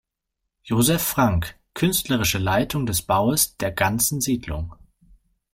Josef 0.63 0.99
Frank, 1.03 1.59
künstlerische 1.75 2.39
Leitung 2.39 2.87
des 2.87 3.03
Baues 3.03 3.55
der 3.57 3.71
ganzen 3.71 4.19
Siedlung 4.19 4.75